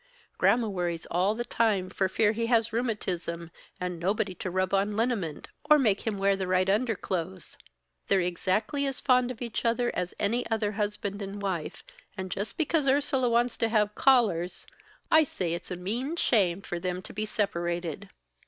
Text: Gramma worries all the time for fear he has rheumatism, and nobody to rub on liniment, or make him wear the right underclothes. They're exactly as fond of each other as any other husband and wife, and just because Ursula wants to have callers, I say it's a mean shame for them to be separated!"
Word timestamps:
Gramma 0.39 0.67
worries 0.67 1.05
all 1.11 1.35
the 1.35 1.45
time 1.45 1.87
for 1.91 2.09
fear 2.09 2.31
he 2.31 2.47
has 2.47 2.73
rheumatism, 2.73 3.51
and 3.79 3.99
nobody 3.99 4.33
to 4.33 4.49
rub 4.49 4.73
on 4.73 4.95
liniment, 4.95 5.47
or 5.69 5.77
make 5.77 6.07
him 6.07 6.17
wear 6.17 6.35
the 6.35 6.47
right 6.47 6.67
underclothes. 6.71 7.55
They're 8.07 8.19
exactly 8.19 8.87
as 8.87 8.99
fond 8.99 9.29
of 9.29 9.43
each 9.43 9.63
other 9.63 9.91
as 9.95 10.15
any 10.19 10.43
other 10.49 10.71
husband 10.71 11.21
and 11.21 11.39
wife, 11.39 11.83
and 12.17 12.31
just 12.31 12.57
because 12.57 12.87
Ursula 12.87 13.29
wants 13.29 13.57
to 13.57 13.69
have 13.69 13.93
callers, 13.93 14.65
I 15.11 15.23
say 15.23 15.53
it's 15.53 15.69
a 15.69 15.75
mean 15.75 16.15
shame 16.15 16.61
for 16.63 16.79
them 16.79 17.03
to 17.03 17.13
be 17.13 17.27
separated!" 17.27 18.09